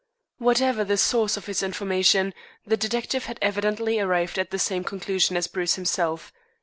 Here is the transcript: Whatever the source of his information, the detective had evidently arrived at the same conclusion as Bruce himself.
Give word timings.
Whatever 0.39 0.83
the 0.83 0.97
source 0.97 1.37
of 1.37 1.45
his 1.45 1.61
information, 1.61 2.33
the 2.65 2.75
detective 2.75 3.25
had 3.25 3.37
evidently 3.39 3.99
arrived 3.99 4.39
at 4.39 4.49
the 4.49 4.57
same 4.57 4.83
conclusion 4.83 5.37
as 5.37 5.45
Bruce 5.45 5.75
himself. 5.75 6.33